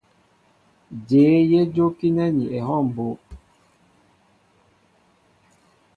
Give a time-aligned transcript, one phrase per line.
[1.07, 3.05] Jéé yé jókínέ ní ehɔw mbó.